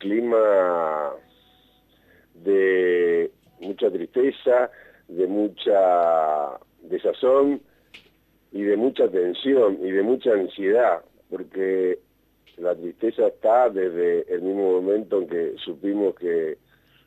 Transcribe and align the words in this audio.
clima 0.00 1.12
de 2.34 3.30
mucha 3.60 3.90
tristeza, 3.90 4.70
de 5.06 5.26
mucha 5.26 6.58
desazón 6.82 7.60
y 8.50 8.62
de 8.62 8.76
mucha 8.76 9.08
tensión 9.08 9.78
y 9.84 9.90
de 9.92 10.02
mucha 10.02 10.32
ansiedad, 10.32 11.04
porque 11.28 12.00
la 12.56 12.74
tristeza 12.74 13.28
está 13.28 13.70
desde 13.70 14.32
el 14.32 14.42
mismo 14.42 14.80
momento 14.80 15.18
en 15.18 15.28
que 15.28 15.54
supimos 15.64 16.14
que 16.16 16.58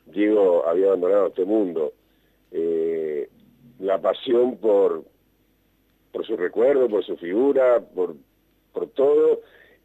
Diego 0.06 0.66
había 0.66 0.86
abandonado 0.86 1.28
este 1.28 1.44
mundo. 1.44 1.92
Eh, 2.52 3.28
la 3.80 4.00
pasión 4.00 4.56
por, 4.58 5.04
por 6.12 6.24
su 6.24 6.36
recuerdo, 6.36 6.88
por 6.88 7.04
su 7.04 7.16
figura, 7.16 7.80
por, 7.80 8.14
por 8.72 8.88
todo, 8.90 9.40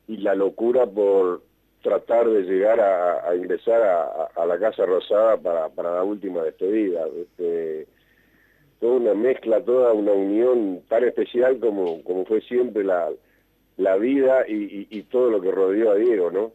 y 0.07 0.17
la 0.17 0.35
locura 0.35 0.85
por 0.85 1.41
tratar 1.81 2.29
de 2.29 2.43
llegar 2.43 2.79
a, 2.79 3.35
ingresar 3.35 3.81
a, 4.35 4.45
la 4.45 4.59
Casa 4.59 4.85
Rosada 4.85 5.37
para, 5.37 5.69
para 5.69 5.95
la 5.95 6.03
última 6.03 6.43
despedida. 6.43 7.05
Este, 7.15 7.87
toda 8.79 8.95
una 8.95 9.13
mezcla, 9.13 9.63
toda 9.63 9.93
una 9.93 10.11
unión 10.11 10.81
tan 10.87 11.03
especial 11.03 11.59
como, 11.59 12.03
como 12.03 12.25
fue 12.25 12.41
siempre 12.41 12.83
la, 12.83 13.09
la 13.77 13.95
vida 13.97 14.45
y, 14.47 15.03
todo 15.03 15.29
lo 15.29 15.41
que 15.41 15.51
rodeó 15.51 15.91
a 15.91 15.95
Diego, 15.95 16.31
¿no? 16.31 16.51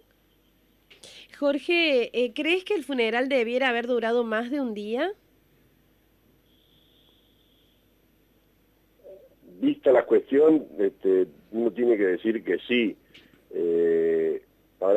Jorge, 1.39 2.11
eh, 2.13 2.33
¿crees 2.35 2.65
que 2.65 2.75
el 2.75 2.85
funeral 2.85 3.29
debiera 3.29 3.71
haber 3.71 3.87
durado 3.87 4.25
más 4.25 4.51
de 4.51 4.61
un 4.61 4.75
día? 4.75 5.11
Vista 9.61 9.91
la 9.91 10.05
cuestión, 10.05 10.67
este, 10.79 11.27
uno 11.51 11.71
tiene 11.71 11.97
que 11.97 12.07
decir 12.07 12.45
que 12.45 12.59
sí. 12.69 12.97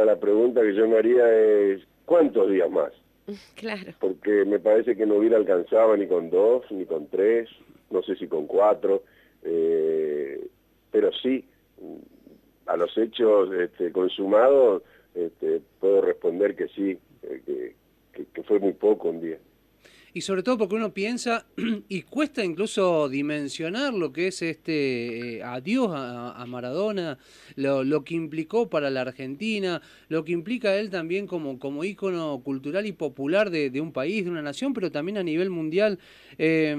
La 0.07 0.15
pregunta 0.15 0.61
que 0.61 0.73
yo 0.73 0.87
me 0.87 0.99
haría 0.99 1.29
es, 1.33 1.81
¿cuántos 2.05 2.49
días 2.49 2.71
más? 2.71 2.93
Claro. 3.55 3.91
Porque 3.99 4.45
me 4.45 4.57
parece 4.57 4.95
que 4.95 5.05
no 5.05 5.15
hubiera 5.15 5.35
alcanzado 5.35 5.97
ni 5.97 6.07
con 6.07 6.29
dos, 6.29 6.63
ni 6.71 6.85
con 6.85 7.07
tres, 7.07 7.49
no 7.89 8.01
sé 8.03 8.15
si 8.15 8.25
con 8.25 8.47
cuatro, 8.47 9.03
eh, 9.43 10.47
pero 10.91 11.11
sí, 11.11 11.43
a 12.67 12.77
los 12.77 12.97
hechos 12.97 13.51
este, 13.53 13.91
consumados, 13.91 14.81
este, 15.13 15.59
puedo 15.81 15.99
responder 15.99 16.55
que 16.55 16.69
sí, 16.69 16.97
eh, 17.23 17.75
que, 18.13 18.43
fue 18.43 18.59
muy 18.59 18.71
poco 18.71 19.09
un 19.09 19.19
día. 19.19 19.39
Y 20.17 20.21
sobre 20.21 20.41
todo 20.41 20.57
porque 20.57 20.73
uno 20.73 20.95
piensa, 20.95 21.45
y 21.89 22.01
cuesta 22.01 22.43
incluso 22.43 23.07
dimensionar 23.07 23.93
lo 23.93 24.11
que 24.11 24.29
es 24.29 24.41
este 24.41 25.35
eh, 25.35 25.43
adiós 25.43 25.91
a, 25.93 26.43
Maradona, 26.47 27.19
lo, 27.55 28.03
que 28.03 28.15
implicó 28.15 28.67
para 28.67 28.89
la 28.89 29.01
Argentina, 29.01 29.79
lo 30.09 30.25
que 30.25 30.31
implica 30.31 30.75
él 30.75 30.89
también 30.89 31.27
como, 31.27 31.59
como 31.59 31.83
ícono 31.83 32.41
cultural 32.43 32.87
y 32.87 32.93
popular 32.93 33.51
de, 33.51 33.79
un 33.79 33.91
país, 33.91 34.25
de 34.25 34.31
una 34.31 34.41
nación, 34.41 34.73
pero 34.73 34.89
también 34.89 35.19
a 35.19 35.23
nivel 35.23 35.51
mundial. 35.51 35.99
Eh, 36.39 36.75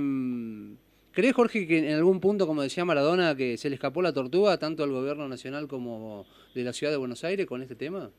¿Crees, 1.12 1.32
Jorge, 1.32 1.68
que 1.68 1.78
en 1.78 1.94
algún 1.94 2.18
punto, 2.18 2.44
como 2.44 2.62
decía 2.62 2.84
Maradona, 2.84 3.36
que 3.36 3.56
se 3.56 3.68
le 3.68 3.76
escapó 3.76 4.02
la 4.02 4.12
tortuga 4.12 4.58
tanto 4.58 4.82
al 4.82 4.90
gobierno 4.90 5.28
nacional 5.28 5.68
como 5.68 6.26
de 6.56 6.64
la 6.64 6.72
ciudad 6.72 6.92
de 6.92 6.96
Buenos 6.96 7.22
Aires 7.22 7.46
con 7.46 7.62
este 7.62 7.76
tema? 7.76 8.10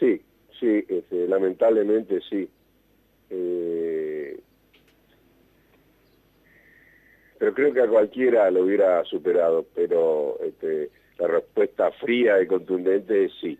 Sí, 0.00 0.20
sí, 0.58 0.84
este, 0.88 1.28
lamentablemente 1.28 2.18
sí. 2.28 2.48
Eh, 3.30 4.40
pero 7.38 7.54
creo 7.54 7.72
que 7.72 7.80
a 7.80 7.88
cualquiera 7.88 8.50
lo 8.50 8.64
hubiera 8.64 9.02
superado, 9.04 9.66
pero 9.74 10.38
este, 10.42 10.90
la 11.18 11.26
respuesta 11.26 11.90
fría 11.92 12.42
y 12.42 12.46
contundente 12.46 13.24
es 13.24 13.32
sí. 13.40 13.58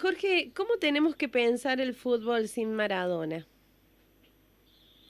Jorge, 0.00 0.52
¿cómo 0.54 0.76
tenemos 0.78 1.16
que 1.16 1.28
pensar 1.28 1.80
el 1.80 1.94
fútbol 1.94 2.48
sin 2.48 2.74
Maradona? 2.74 3.46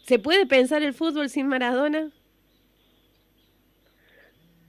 ¿Se 0.02 0.18
puede 0.18 0.46
pensar 0.46 0.82
el 0.82 0.94
fútbol 0.94 1.28
sin 1.28 1.46
Maradona? 1.46 2.10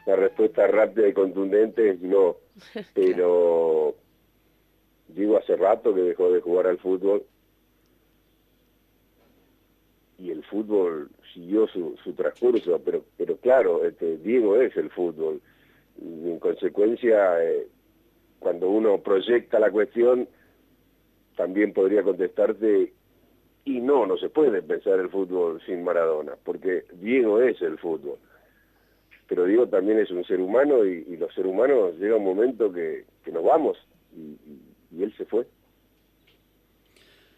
La 0.05 0.15
respuesta 0.15 0.67
rápida 0.67 1.07
y 1.07 1.13
contundente 1.13 1.91
es 1.91 2.01
no, 2.01 2.37
pero 2.93 3.95
digo 5.07 5.37
hace 5.37 5.55
rato 5.55 5.93
que 5.95 6.01
dejó 6.01 6.31
de 6.31 6.41
jugar 6.41 6.67
al 6.67 6.77
fútbol 6.77 7.25
y 10.25 10.31
el 10.31 10.43
fútbol 10.43 11.09
siguió 11.33 11.67
su, 11.67 11.95
transcurso, 12.15 12.81
pero, 12.83 13.03
pero 13.15 13.37
claro, 13.37 13.85
este, 13.85 14.17
Diego 14.17 14.59
es 14.59 14.75
el 14.75 14.89
fútbol. 14.89 15.39
Y 16.01 16.31
en 16.31 16.39
consecuencia, 16.39 17.43
eh, 17.43 17.67
cuando 18.39 18.69
uno 18.69 18.97
proyecta 18.99 19.59
la 19.59 19.69
cuestión, 19.69 20.27
también 21.35 21.73
podría 21.73 22.01
contestarte 22.01 22.93
y 23.65 23.81
no, 23.81 24.07
no 24.07 24.17
se 24.17 24.29
puede 24.29 24.63
pensar 24.63 24.99
el 24.99 25.09
fútbol 25.09 25.61
sin 25.65 25.83
Maradona, 25.83 26.33
porque 26.43 26.85
Diego 26.93 27.41
es 27.41 27.61
el 27.61 27.77
fútbol. 27.77 28.17
Pero 29.27 29.45
Diego 29.45 29.67
también 29.67 29.99
es 29.99 30.09
un 30.09 30.23
ser 30.23 30.39
humano 30.39 30.85
y, 30.85 31.17
los 31.17 31.33
seres 31.35 31.51
humanos 31.51 31.97
llega 31.99 32.15
un 32.15 32.25
momento 32.25 32.71
que, 32.71 33.05
nos 33.31 33.43
vamos 33.43 33.77
y, 34.15 35.03
él 35.03 35.13
se 35.17 35.25
fue. 35.25 35.45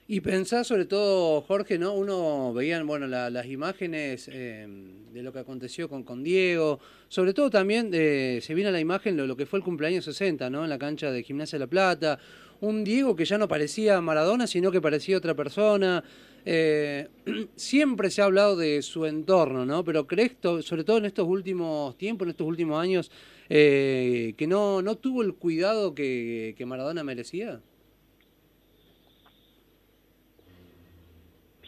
Y 0.09 0.22
pensar 0.22 0.63
sobre 0.63 0.85
todo, 0.85 1.41
Jorge, 1.41 1.78
¿no? 1.78 1.94
Uno 1.94 2.53
veía, 2.53 2.81
bueno, 2.84 3.07
las 3.07 3.45
imágenes 3.45 4.29
eh, 4.31 4.66
de 5.12 5.22
lo 5.22 5.34
que 5.34 5.40
aconteció 5.40 5.90
con, 5.90 6.03
con 6.03 6.23
Diego, 6.23 6.79
sobre 7.09 7.34
todo 7.34 7.50
también 7.50 7.90
eh, 7.94 8.40
se 8.41 8.53
viene 8.53 8.69
a 8.69 8.72
la 8.72 8.79
imagen 8.79 9.17
lo, 9.17 9.28
lo, 9.28 9.35
que 9.35 9.46
fue 9.46 9.59
el 9.59 9.66
cumpleaños 9.66 10.06
60, 10.06 10.50
¿no? 10.50 10.63
En 10.63 10.69
la 10.69 10.79
cancha 10.79 11.12
de 11.12 11.23
Gimnasia 11.23 11.59
de 11.59 11.66
la 11.66 11.69
Plata, 11.69 12.19
un 12.62 12.84
Diego 12.84 13.16
que 13.16 13.25
ya 13.25 13.38
no 13.38 13.47
parecía 13.47 14.00
Maradona, 14.01 14.47
sino 14.47 14.72
que 14.72 14.81
parecía 14.81 15.17
otra 15.17 15.35
persona. 15.35 16.03
Eh, 16.46 17.09
siempre 17.57 18.09
se 18.09 18.22
ha 18.22 18.25
hablado 18.25 18.56
de 18.56 18.81
su 18.81 19.06
entorno, 19.06 19.66
¿no? 19.66 19.84
Pero 19.84 20.07
crees, 20.07 20.31
sobre 20.62 20.84
todo 20.84 20.97
en 20.97 21.06
estos 21.06 21.28
últimos 21.28 21.97
tiempos, 21.97 22.25
en 22.25 22.29
estos 22.29 22.47
últimos 22.47 22.81
años, 22.81 23.12
eh, 23.50 24.34
que 24.38 24.47
no, 24.47 24.81
no 24.81 24.96
tuvo 24.96 25.23
el 25.23 25.34
cuidado 25.34 25.94
que, 25.94 26.56
Maradona 26.66 27.03
merecía. 27.03 27.59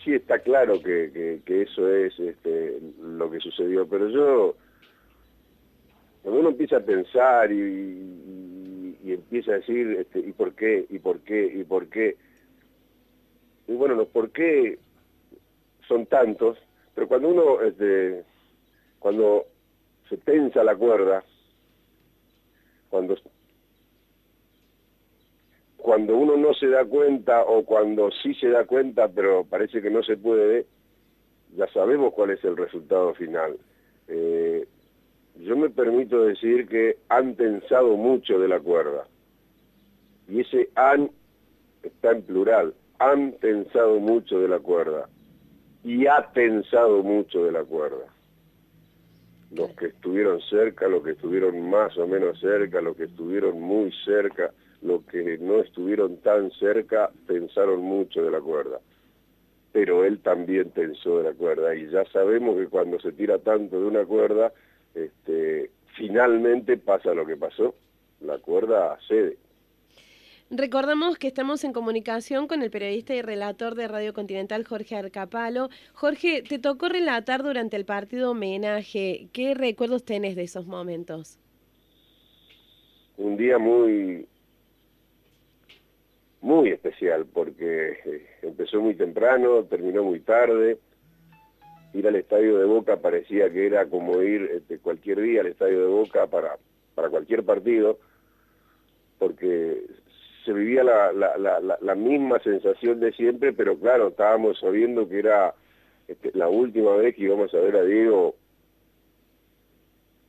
Sí, 0.04 0.14
está 0.14 0.40
claro 0.40 0.82
que, 0.82 1.42
eso 1.46 1.94
es 1.94 2.18
este, 2.20 2.80
lo 3.02 3.30
que 3.30 3.40
sucedió, 3.40 3.88
pero 3.88 4.10
yo, 4.10 4.56
cuando 6.22 6.40
uno 6.40 6.50
empieza 6.50 6.78
a 6.78 6.86
pensar 6.86 7.52
y 7.52 8.10
empieza 9.14 9.52
a 9.52 9.56
decir, 9.56 9.98
este, 10.00 10.20
¿y 10.20 10.32
por 10.32 10.54
qué? 10.54 10.86
¿y 10.90 11.00
por 11.00 11.20
qué? 11.20 11.46
¿y 11.46 11.64
por 11.64 11.88
qué? 11.88 12.18
Y 13.68 13.74
bueno, 13.74 13.96
los 13.96 14.08
por 14.08 14.32
qué 14.32 14.80
son 15.88 16.06
tantos, 16.06 16.58
pero 16.96 17.08
cuando 17.08 17.30
uno, 17.30 17.62
este, 17.62 18.24
cuando 19.00 19.46
se 20.10 20.18
tensa 20.18 20.64
la 20.64 20.76
cuerda, 20.76 21.24
cuando, 22.90 23.16
cuando 25.90 26.16
uno 26.16 26.38
no 26.38 26.54
se 26.54 26.68
da 26.68 26.86
cuenta 26.86 27.42
o 27.42 27.66
cuando 27.66 28.12
sí 28.12 28.36
se 28.36 28.50
da 28.50 28.66
cuenta, 28.66 29.08
pero 29.08 29.44
parece 29.44 29.82
que 29.82 29.90
no 29.90 30.04
se 30.04 30.18
puede, 30.18 30.68
ya 31.56 31.68
sabemos 31.70 32.14
cuál 32.14 32.30
es 32.30 32.44
el 32.44 32.56
resultado 32.58 33.16
final. 33.16 33.58
Eh, 34.08 34.68
yo 35.40 35.58
me 35.58 35.72
permito 35.72 36.24
decir 36.24 36.68
que 36.68 37.00
han 37.10 37.34
tensado 37.34 37.98
mucho 37.98 38.38
de 38.38 38.48
la 38.48 38.60
cuerda. 38.60 39.08
Y 40.28 40.42
ese 40.42 40.70
han 40.76 41.10
está 41.82 42.12
en 42.12 42.22
plural. 42.22 42.76
Han 43.00 43.32
tensado 43.40 44.00
mucho 44.00 44.42
de 44.42 44.48
la 44.48 44.60
cuerda. 44.60 45.10
Y 45.84 46.06
ha 46.06 46.22
tensado 46.34 47.02
mucho 47.02 47.46
de 47.46 47.52
la 47.52 47.64
cuerda. 47.64 48.06
Los 49.50 49.72
que 49.72 49.88
estuvieron 49.88 50.40
cerca, 50.42 50.88
los 50.88 51.04
que 51.04 51.14
estuvieron 51.14 51.68
más 51.68 51.98
o 51.98 52.06
menos 52.06 52.40
cerca, 52.40 52.80
los 52.80 52.96
que 52.96 53.06
estuvieron 53.06 53.60
muy 53.60 53.92
cerca, 54.06 54.52
los 54.82 55.04
que 55.06 55.38
no 55.40 55.60
estuvieron 55.60 56.18
tan 56.18 56.52
cerca, 56.52 57.12
tensaron 57.28 57.81
mucho 57.81 58.24
de 58.24 58.31
la 58.31 58.40
cuerda. 58.40 58.80
Pero 59.72 60.04
él 60.04 60.20
también 60.20 60.72
tensó 60.72 61.20
de 61.20 61.26
la 61.26 61.34
cuerda. 61.34 61.76
Y 61.76 61.90
ya 61.90 62.06
sabemos 62.12 62.58
que 62.58 62.68
cuando 62.68 63.00
se 63.00 63.12
tira 63.12 63.38
tanto 63.40 63.80
de 63.80 63.86
una 63.86 64.06
cuerda, 64.06 64.52
este, 64.96 65.70
finalmente 65.98 66.78
pasa 66.78 67.14
lo 67.14 67.26
que 67.26 67.38
pasó, 67.38 67.76
la 68.22 68.38
cuerda 68.40 68.98
cede. 69.08 69.38
Recordamos 70.52 71.20
que 71.20 71.28
estamos 71.28 71.64
en 71.64 71.74
comunicación 71.74 72.48
con 72.48 72.64
el 72.64 72.72
periodista 72.72 73.14
y 73.14 73.22
relator 73.22 73.75
de 73.75 73.88
Radio 73.88 74.14
Continental, 74.14 74.66
Jorge 74.66 74.96
Arcapalo. 74.96 75.70
Jorge, 75.94 76.42
te 76.42 76.58
tocó 76.58 76.90
relatar 76.90 77.44
durante 77.44 77.78
el 77.78 77.86
partido 77.86 78.32
homenaje. 78.32 79.28
¿Qué 79.32 79.54
recuerdos 79.54 80.04
tenés 80.06 80.36
de 80.36 80.42
esos 80.44 80.66
momentos? 80.66 81.38
Un 83.18 83.38
día 83.38 83.60
muy, 83.60 84.28
muy 86.41 86.69
especial 86.69 87.25
porque 87.25 88.00
eh, 88.06 88.27
empezó 88.41 88.81
muy 88.81 88.95
temprano, 88.95 89.63
terminó 89.63 90.03
muy 90.03 90.19
tarde. 90.21 90.77
Ir 91.94 92.07
al 92.07 92.15
estadio 92.15 92.57
de 92.57 92.65
Boca 92.65 92.97
parecía 92.97 93.50
que 93.51 93.65
era 93.65 93.88
como 93.88 94.21
ir 94.21 94.44
este, 94.53 94.77
cualquier 94.80 95.21
día 95.21 95.41
al 95.41 95.47
estadio 95.47 95.81
de 95.81 95.88
Boca 95.88 96.27
para, 96.27 96.57
para 96.95 97.09
cualquier 97.09 97.44
partido, 97.44 97.97
porque 99.18 99.83
se 100.45 100.53
vivía 100.53 100.83
la, 100.83 101.12
la, 101.12 101.95
misma 101.95 102.39
sensación 102.39 103.00
de 103.00 103.12
siempre, 103.12 103.53
pero 103.53 103.77
claro, 103.77 104.09
estábamos 104.09 104.59
sabiendo 104.59 105.07
que 105.09 105.19
era 105.19 105.53
este, 106.07 106.31
la 106.33 106.47
última 106.47 106.95
vez 106.95 107.15
que 107.15 107.24
íbamos 107.24 107.53
a 107.53 107.59
ver 107.59 107.75
a 107.75 107.83
Diego 107.83 108.36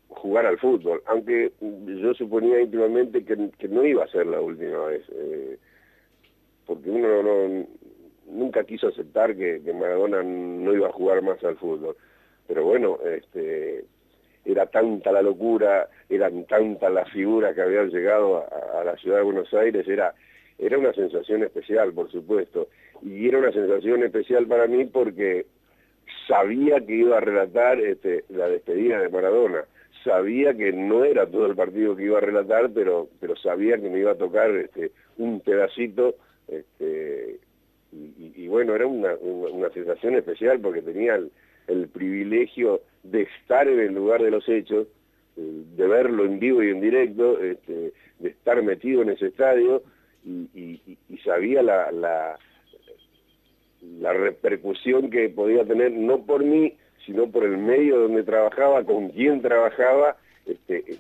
jugar 0.09 0.45
al 0.45 0.59
fútbol, 0.59 1.03
aunque 1.07 1.53
yo 1.61 2.13
suponía 2.15 2.61
íntimamente 2.61 3.25
que, 3.25 3.69
no 3.69 3.85
iba 3.85 4.05
a 4.05 4.09
ser 4.09 4.27
la 4.27 4.41
última 4.41 4.87
vez, 4.87 5.03
eh, 5.13 5.59
porque 6.71 6.89
uno 6.89 7.21
no, 7.21 7.67
nunca 8.29 8.63
quiso 8.63 8.87
aceptar 8.87 9.35
que, 9.35 9.61
Maradona 9.75 10.23
no 10.23 10.73
iba 10.73 10.87
a 10.87 10.93
jugar 10.93 11.21
más 11.21 11.43
al 11.43 11.57
fútbol. 11.57 11.97
Pero 12.47 12.63
bueno, 12.63 12.97
este, 13.05 13.87
era 14.45 14.67
tanta 14.67 15.11
la 15.11 15.21
locura, 15.21 15.89
eran 16.09 16.45
tantas 16.45 16.93
las 16.93 17.11
figuras 17.11 17.57
que 17.57 17.63
habían 17.63 17.91
llegado 17.91 18.47
a, 18.77 18.85
la 18.85 18.97
ciudad 18.99 19.17
de 19.17 19.25
Buenos 19.25 19.53
Aires, 19.53 19.89
era, 19.89 20.15
era 20.61 20.79
una 20.79 20.93
sensación 20.93 21.43
especial, 21.43 21.93
por 21.93 22.09
supuesto. 22.09 22.69
Y 23.03 23.27
era 23.27 23.39
una 23.39 23.51
sensación 23.51 24.05
especial 24.05 24.47
para 24.47 24.69
mí 24.69 24.85
porque 24.85 25.47
sabía 26.29 26.87
que 26.87 26.95
iba 26.95 27.17
a 27.17 27.21
relatar 27.21 27.81
este, 27.81 28.27
la 28.29 28.47
despedida 28.47 29.01
de 29.01 29.09
Maradona. 29.09 29.65
Sabía 30.05 30.55
que 30.55 30.73
no 30.73 31.03
era 31.03 31.27
todo 31.27 31.47
el 31.47 31.57
partido 31.57 31.97
que 31.97 32.05
iba 32.05 32.19
a 32.19 32.21
relatar, 32.21 32.71
pero, 32.73 33.09
pero 33.19 33.35
sabía 33.35 33.77
que 33.77 33.91
me 33.91 33.99
iba 33.99 34.13
a 34.13 34.19
tocar 34.19 34.53
este, 34.53 34.93
un 35.19 35.41
pedacito 35.41 36.15
este, 36.51 37.39
y, 37.93 38.49
bueno, 38.49 38.75
era 38.75 38.87
una, 38.87 39.17
sensación 39.73 40.17
especial 40.17 40.61
porque 40.61 40.83
tenía 40.83 41.17
el, 41.17 41.89
privilegio 41.89 42.81
de 43.05 43.23
estar 43.23 43.69
en 43.69 43.79
el 43.79 43.95
lugar 43.95 44.23
de 44.23 44.31
los 44.31 44.49
hechos, 44.49 44.89
de 45.37 45.87
verlo 45.87 46.25
en 46.25 46.41
vivo 46.41 46.63
y 46.63 46.71
en 46.71 46.81
directo, 46.81 47.41
este, 47.41 47.93
de 48.19 48.29
estar 48.29 48.61
metido 48.63 49.03
en 49.03 49.11
ese 49.11 49.29
estadio 49.29 49.83
y, 50.25 50.81
sabía 51.25 51.63
la, 51.63 51.93
la, 51.93 52.39
repercusión 54.13 55.11
que 55.11 55.29
podía 55.29 55.65
tener, 55.65 55.93
no 55.93 56.25
por 56.25 56.45
mí, 56.45 56.77
sino 57.07 57.31
por 57.31 57.45
el 57.45 57.59
medio 57.59 58.01
donde 58.01 58.25
trabajaba, 58.25 58.85
con 58.85 59.11
quien 59.11 59.43
trabajaba, 59.43 60.17
este, 60.47 60.97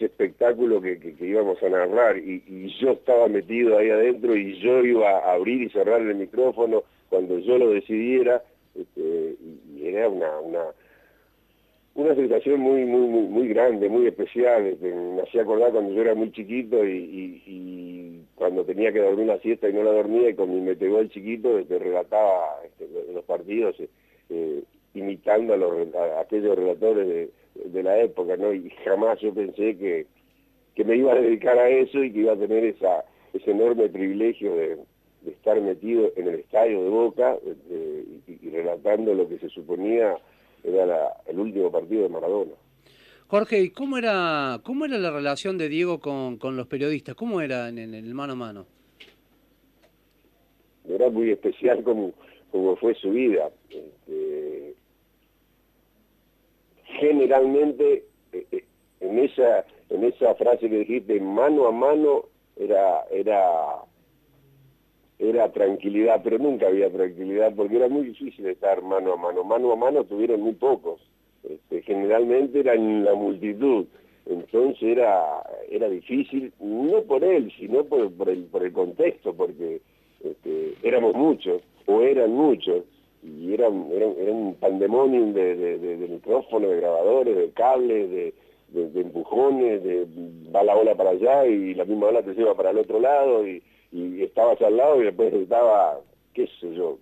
ese 0.00 0.06
espectáculo 0.06 0.80
que, 0.80 0.98
que, 0.98 1.26
íbamos 1.26 1.62
a 1.62 1.68
narrar 1.68 2.16
y, 2.16 2.74
yo 2.80 2.92
estaba 2.92 3.28
metido 3.28 3.76
ahí 3.76 3.90
adentro 3.90 4.34
y 4.34 4.58
yo 4.60 4.82
iba 4.82 5.10
a 5.10 5.34
abrir 5.34 5.62
y 5.62 5.68
cerrar 5.68 6.00
el 6.00 6.14
micrófono 6.14 6.84
cuando 7.10 7.38
yo 7.38 7.58
lo 7.58 7.70
decidiera 7.70 8.42
este, 8.74 9.36
y, 9.76 9.86
era 9.86 10.08
una, 10.08 10.38
una 10.40 10.64
una 11.94 12.14
sensación 12.14 12.60
muy 12.60 12.84
muy 12.84 13.08
muy, 13.08 13.48
grande, 13.48 13.88
muy 13.88 14.06
especial. 14.06 14.66
Este, 14.66 14.94
me 14.94 15.22
hacía 15.22 15.42
acordar 15.42 15.72
cuando 15.72 15.92
yo 15.92 16.00
era 16.00 16.14
muy 16.14 16.32
chiquito 16.32 16.82
y, 16.86 18.24
cuando 18.36 18.64
tenía 18.64 18.90
que 18.90 19.00
dormir 19.00 19.26
la 19.26 19.38
siesta 19.40 19.68
y 19.68 19.74
no 19.74 19.82
la 19.82 19.92
dormía 19.92 20.30
y 20.30 20.34
con 20.34 20.48
mi 20.48 20.62
metegol 20.62 21.10
chiquito 21.10 21.58
este, 21.58 21.78
relataba 21.78 22.58
este, 22.64 22.88
los 23.12 23.22
partidos 23.24 23.76
eh, 24.30 24.62
imitando 24.94 25.52
a, 25.52 25.56
los, 25.58 25.94
a 25.94 26.20
aquellos 26.20 26.56
relatores 26.56 27.06
de, 27.06 27.28
de 27.66 27.82
la 27.82 28.00
época, 28.00 28.36
¿no? 28.36 28.52
Y 28.52 28.70
jamás 28.84 29.20
yo 29.20 29.32
pensé 29.34 29.76
que, 29.76 30.06
que 30.74 30.84
me 30.84 30.96
iba 30.96 31.12
a 31.12 31.20
dedicar 31.20 31.58
a 31.58 31.68
eso 31.68 32.02
y 32.02 32.12
que 32.12 32.20
iba 32.20 32.32
a 32.32 32.38
tener 32.38 32.64
esa, 32.64 33.04
ese 33.32 33.50
enorme 33.50 33.88
privilegio 33.88 34.54
de, 34.56 34.78
estar 35.26 35.60
metido 35.60 36.10
en 36.16 36.28
el 36.28 36.36
estadio 36.36 36.82
de 36.82 36.88
Boca 36.88 37.36
y, 38.26 38.48
relatando 38.48 39.12
lo 39.12 39.28
que 39.28 39.38
se 39.38 39.50
suponía 39.50 40.16
era 40.64 41.12
el 41.26 41.38
último 41.38 41.70
partido 41.70 42.04
de 42.04 42.08
Maradona. 42.08 42.52
Jorge, 43.26 43.60
¿y 43.60 43.70
cómo 43.70 43.98
era, 43.98 44.60
cómo 44.64 44.86
era 44.86 44.98
la 44.98 45.10
relación 45.10 45.56
de 45.58 45.68
Diego 45.68 46.00
con, 46.00 46.38
con 46.38 46.56
los 46.56 46.66
periodistas? 46.66 47.14
¿Cómo 47.14 47.40
era 47.40 47.68
en, 47.68 47.78
el 47.78 48.14
mano 48.14 48.32
a 48.32 48.36
mano? 48.36 48.66
Era 50.88 51.10
muy 51.10 51.30
especial 51.30 51.84
como, 51.84 52.12
como 52.50 52.76
fue 52.76 52.94
su 52.94 53.10
vida. 53.10 53.50
Este, 53.68 54.19
generalmente 57.00 58.04
eh, 58.32 58.46
eh, 58.52 58.64
en 59.00 59.18
esa 59.18 59.64
en 59.88 60.04
esa 60.04 60.34
frase 60.36 60.68
que 60.68 60.78
dijiste 60.78 61.18
mano 61.20 61.66
a 61.66 61.72
mano 61.72 62.26
era 62.56 63.04
era 63.10 63.82
era 65.18 65.50
tranquilidad 65.52 66.20
pero 66.22 66.38
nunca 66.38 66.68
había 66.68 66.90
tranquilidad 66.90 67.54
porque 67.56 67.76
era 67.76 67.88
muy 67.88 68.04
difícil 68.04 68.46
estar 68.46 68.82
mano 68.82 69.14
a 69.14 69.16
mano. 69.16 69.42
Mano 69.42 69.72
a 69.72 69.76
mano 69.76 70.04
tuvieron 70.04 70.42
muy 70.42 70.52
pocos 70.52 71.00
este, 71.42 71.82
generalmente 71.82 72.60
eran 72.60 73.04
la 73.04 73.14
multitud. 73.14 73.86
Entonces 74.26 74.82
era 74.82 75.42
era 75.70 75.88
difícil 75.88 76.52
no 76.60 77.02
por 77.02 77.24
él 77.24 77.50
sino 77.58 77.84
por, 77.84 78.12
por 78.12 78.28
el 78.28 78.44
por 78.44 78.62
el 78.64 78.72
contexto 78.72 79.34
porque 79.34 79.80
este, 80.22 80.74
éramos 80.82 81.14
muchos 81.14 81.62
o 81.86 82.02
eran 82.02 82.30
muchos 82.30 82.84
y 83.22 83.52
era, 83.52 83.66
era, 83.66 84.06
un 84.32 84.56
pandemonium 84.58 85.32
de, 85.32 85.56
de, 85.56 86.08
micrófonos, 86.08 86.70
de 86.70 86.76
grabadores, 86.76 87.36
de 87.36 87.50
cables, 87.50 88.10
de, 88.10 88.34
empujones, 88.72 89.82
de 89.82 90.06
va 90.54 90.62
la 90.62 90.76
ola 90.76 90.94
para 90.94 91.10
allá 91.10 91.46
y 91.46 91.74
la 91.74 91.84
misma 91.84 92.06
ola 92.06 92.22
te 92.22 92.34
lleva 92.34 92.54
para 92.54 92.70
el 92.70 92.78
otro 92.78 93.00
lado 93.00 93.46
y, 93.46 93.62
y 93.92 94.22
estabas 94.22 94.60
al 94.62 94.76
lado 94.76 95.00
y 95.00 95.04
después 95.04 95.34
estaba, 95.34 96.00
qué 96.32 96.48
sé 96.60 96.74
yo, 96.74 96.98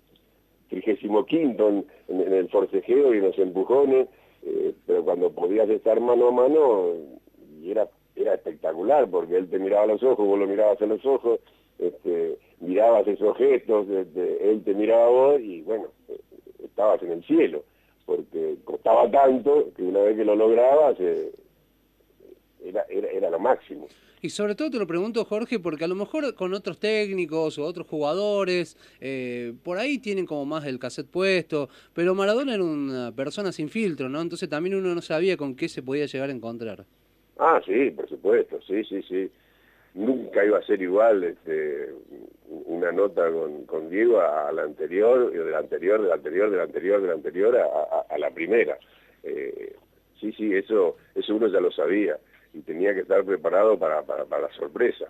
trigésimo 0.69 1.25
quinto 1.26 1.69
en, 1.69 1.87
en, 2.09 2.32
el 2.32 2.49
forcejeo 2.49 3.15
y 3.15 3.19
en 3.19 3.25
los 3.25 3.38
empujones, 3.38 4.09
eh, 4.43 4.75
pero 4.87 5.05
cuando 5.05 5.31
podías 5.31 5.69
estar 5.69 6.00
mano 6.00 6.29
a 6.29 6.32
mano 6.32 6.94
y 7.61 7.70
era, 7.70 7.88
era 8.17 8.35
espectacular 8.35 9.09
porque 9.09 9.37
él 9.37 9.49
te 9.49 9.59
miraba 9.59 9.85
a 9.85 9.88
los 9.88 10.03
ojos, 10.03 10.26
vos 10.26 10.38
lo 10.38 10.47
mirabas 10.47 10.81
a 10.81 10.87
los 10.87 11.05
ojos, 11.05 11.41
este, 11.79 12.38
mirabas 12.61 13.06
esos 13.06 13.37
gestos, 13.37 13.88
este, 13.88 14.50
él 14.50 14.62
te 14.65 14.75
miraba 14.75 15.06
a 15.06 15.11
vos 15.11 15.41
y 15.41 15.62
bueno, 15.62 15.88
estabas 16.79 17.03
en 17.03 17.11
el 17.11 17.25
cielo, 17.25 17.65
porque 18.07 18.57
costaba 18.65 19.11
tanto 19.11 19.73
que 19.77 19.83
una 19.83 20.01
vez 20.01 20.17
que 20.17 20.25
lo 20.25 20.37
lograbas 20.37 20.97
eh, 21.01 21.33
era, 22.65 22.85
era, 22.89 23.31
lo 23.31 23.41
máximo. 23.41 23.89
Y 24.23 24.31
sobre 24.31 24.55
todo 24.55 24.71
te 24.71 24.79
lo 24.79 24.87
pregunto, 24.87 25.25
Jorge, 25.25 25.59
porque 25.59 25.85
a 25.85 25.89
lo 25.89 25.97
mejor 25.97 26.33
con 26.35 26.55
otros 26.55 26.79
técnicos 26.79 27.59
o 27.59 27.65
otros 27.65 27.87
jugadores, 27.89 28.77
eh, 29.01 29.55
por 29.65 29.79
ahí 29.79 29.99
tienen 29.99 30.25
como 30.25 30.45
más 30.45 30.65
el 30.67 30.79
cassette 30.79 31.11
puesto, 31.11 31.69
pero 31.95 32.15
Maradona 32.15 32.55
era 32.55 32.63
una 32.63 33.13
persona 33.13 33.51
sin 33.51 33.69
filtro, 33.69 34.09
¿no? 34.09 34.21
Entonces 34.21 34.49
también 34.49 34.77
uno 34.77 34.95
no 34.95 35.03
sabía 35.03 35.37
con 35.37 35.57
qué 35.57 35.69
se 35.69 35.83
podía 35.83 36.07
llegar 36.07 36.31
a 36.31 36.33
encontrar. 36.33 36.85
Ah, 37.39 37.61
sí, 37.67 37.91
por 37.91 38.09
supuesto, 38.09 38.61
sí, 38.63 38.85
sí, 38.85 39.03
sí 39.03 39.31
nunca 39.94 40.44
iba 40.44 40.58
a 40.58 40.62
ser 40.62 40.81
igual 40.82 41.25
este, 41.25 41.93
una 42.49 42.93
nota 42.93 43.31
con, 43.31 43.65
con 43.65 43.91
Diego 43.91 44.20
a, 44.20 44.53
la 44.53 44.63
anterior, 44.63 45.32
de 45.32 45.51
la 45.51 45.58
anterior, 45.58 46.03
de 46.03 46.08
la 46.08 46.15
anterior, 46.15 46.51
de 46.51 46.56
la 46.56 46.63
anterior, 46.65 47.01
de 47.01 47.06
la 47.08 47.15
anterior 47.15 47.56
a, 47.56 48.19
la 48.19 48.31
primera. 48.31 48.79
Eh, 49.22 49.77
sí, 50.20 50.32
sí, 50.32 50.55
eso, 50.55 50.96
eso 51.15 51.34
uno 51.34 51.48
ya 51.48 51.60
lo 51.60 51.70
sabía 51.70 52.19
y 52.55 52.60
tenía 52.60 52.94
que 52.94 53.01
estar 53.01 53.24
preparado 53.24 53.79
para, 53.79 54.03
para, 54.03 54.24
la 54.24 54.53
sorpresa. 54.55 55.06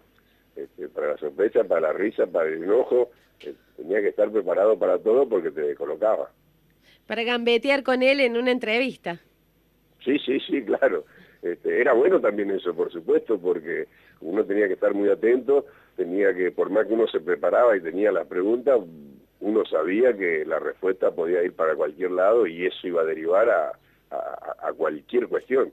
Este, 0.56 0.88
para 0.88 1.12
la 1.12 1.18
sorpresa, 1.18 1.62
para 1.64 1.80
la 1.80 1.92
risa, 1.92 2.26
para 2.26 2.48
el 2.48 2.64
enojo, 2.64 3.10
eh, 3.40 3.54
tenía 3.76 4.00
que 4.00 4.08
estar 4.08 4.30
preparado 4.30 4.78
para 4.78 4.98
todo 4.98 5.28
porque 5.28 5.50
te 5.50 5.74
colocaba. 5.76 6.30
Para 7.06 7.22
gambetear 7.22 7.82
con 7.82 8.02
él 8.02 8.20
en 8.20 8.36
una 8.36 8.50
entrevista. 8.50 9.20
Sí, 10.04 10.18
sí, 10.18 10.38
sí, 10.40 10.62
claro. 10.62 11.04
Este, 11.42 11.80
era 11.80 11.92
bueno 11.92 12.20
también 12.20 12.50
eso, 12.50 12.74
por 12.74 12.90
supuesto, 12.90 13.38
porque 13.38 13.86
uno 14.20 14.44
tenía 14.44 14.66
que 14.66 14.74
estar 14.74 14.94
muy 14.94 15.08
atento, 15.08 15.66
tenía 15.96 16.34
que, 16.34 16.50
por 16.52 16.70
más 16.70 16.86
que 16.86 16.94
uno 16.94 17.06
se 17.08 17.20
preparaba 17.20 17.76
y 17.76 17.80
tenía 17.80 18.12
las 18.12 18.26
preguntas, 18.26 18.80
uno 19.40 19.64
sabía 19.66 20.16
que 20.16 20.44
la 20.44 20.58
respuesta 20.58 21.10
podía 21.10 21.42
ir 21.44 21.52
para 21.52 21.74
cualquier 21.74 22.12
lado 22.12 22.46
y 22.46 22.66
eso 22.66 22.86
iba 22.86 23.02
a 23.02 23.04
derivar 23.04 23.48
a, 23.50 23.72
cualquier 24.76 25.26
cuestión. 25.28 25.72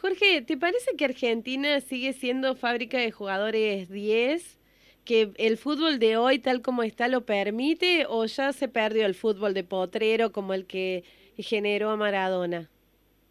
Jorge, 0.00 0.42
¿te 0.42 0.56
parece 0.56 0.96
que 0.96 1.04
Argentina 1.04 1.80
sigue 1.80 2.12
siendo 2.12 2.54
fábrica 2.54 2.98
de 2.98 3.10
jugadores 3.10 3.88
10? 3.88 4.58
¿Que 5.04 5.30
el 5.36 5.56
fútbol 5.56 5.98
de 5.98 6.16
hoy, 6.16 6.38
tal 6.38 6.62
como 6.62 6.82
está, 6.82 7.08
lo 7.08 7.22
permite 7.22 8.06
o 8.08 8.24
ya 8.26 8.52
se 8.52 8.68
perdió 8.68 9.06
el 9.06 9.14
fútbol 9.14 9.54
de 9.54 9.64
potrero 9.64 10.32
como 10.32 10.52
el 10.52 10.66
que 10.66 11.04
generó 11.36 11.90
a 11.90 11.96
Maradona? 11.96 12.68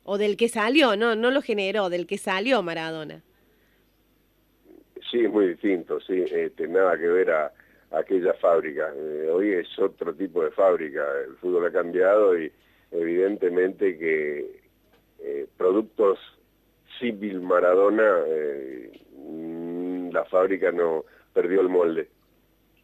O 0.04 0.18
del 0.18 0.38
que 0.38 0.48
salió, 0.48 0.96
no, 0.96 1.16
no 1.16 1.32
lo 1.32 1.42
generó, 1.42 1.90
del 1.90 2.08
que 2.08 2.18
salió 2.18 2.64
Maradona. 2.64 3.24
Sí, 5.10 5.24
es 5.24 5.32
muy 5.32 5.48
distinto, 5.48 6.00
sí, 6.02 6.26
este, 6.30 6.68
nada 6.68 6.98
que 6.98 7.08
ver 7.08 7.32
a, 7.32 7.52
aquella 7.92 8.34
fábrica. 8.34 8.92
Eh, 8.96 9.30
hoy 9.32 9.54
es 9.54 9.80
otro 9.80 10.14
tipo 10.14 10.44
de 10.44 10.52
fábrica, 10.52 11.04
el 11.26 11.36
fútbol 11.38 11.68
ha 11.68 11.72
cambiado 11.72 12.38
y 12.38 12.52
evidentemente 12.92 13.98
que 13.98 14.62
eh, 15.20 15.48
productos 15.58 16.20
civil 17.00 17.42
Maradona, 17.42 18.24
eh, 18.28 18.92
mm, 19.16 20.10
la 20.12 20.26
fábrica 20.26 20.72
no 20.72 21.06
perdió 21.34 21.62
el 21.62 21.70
molde. 21.70 22.10